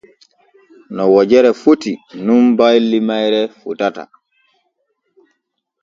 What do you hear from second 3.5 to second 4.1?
fotata.